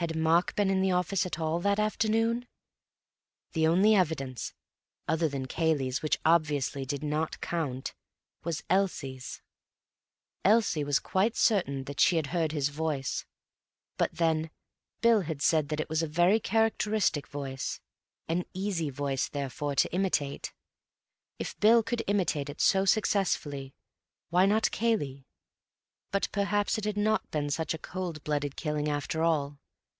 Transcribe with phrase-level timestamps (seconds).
[0.00, 2.48] Had Mark been in the office at all that afternoon?
[3.52, 4.54] The only evidence
[5.06, 7.92] (other than Cayley's, which obviously did not count)
[8.42, 9.42] was Elsie's.
[10.42, 13.26] Elsie was quite certain that she had heard his voice.
[13.98, 14.48] But then
[15.02, 20.54] Bill had said that it was a very characteristic voice—an easy voice, therefore, to imitate.
[21.38, 23.74] If Bill could imitate it so successfully,
[24.30, 25.26] why not Cayley?
[26.10, 29.58] But perhaps it had not been such a cold blooded killing, after all.